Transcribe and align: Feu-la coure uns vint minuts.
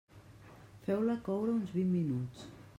Feu-la 0.87 1.19
coure 1.29 1.55
uns 1.59 1.77
vint 1.79 1.95
minuts. 1.99 2.53